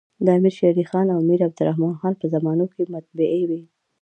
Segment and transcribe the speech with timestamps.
[0.25, 3.61] د امیر شېرعلي خان او امیر عبدالر حمن په زمانو کي مطبعې وې.